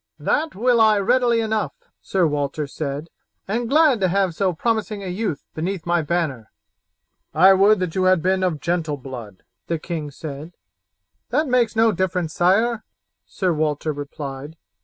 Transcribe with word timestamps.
"That 0.17 0.55
will 0.55 0.81
I 0.81 0.97
readily 0.97 1.41
enough," 1.41 1.73
Sir 2.01 2.25
Walter 2.25 2.65
said, 2.65 3.09
"and 3.47 3.69
glad 3.69 3.99
to 3.99 4.07
have 4.07 4.33
so 4.33 4.51
promising 4.51 5.03
a 5.03 5.07
youth 5.07 5.43
beneath 5.53 5.85
my 5.85 6.01
banner." 6.01 6.49
"I 7.35 7.53
would 7.53 7.79
that 7.81 7.93
you 7.93 8.05
had 8.05 8.23
been 8.23 8.41
of 8.41 8.59
gentle 8.61 8.97
blood," 8.97 9.43
the 9.67 9.77
king 9.77 10.09
said. 10.09 10.53
"That 11.29 11.45
makes 11.47 11.75
no 11.75 11.91
difference, 11.91 12.33
sire," 12.33 12.83
Sir 13.27 13.53
Walter 13.53 13.93
replied. 13.93 14.57